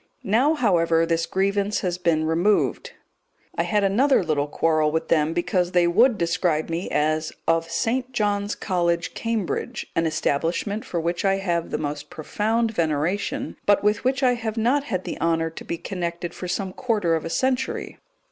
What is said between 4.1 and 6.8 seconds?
little quarrel with them because they would describe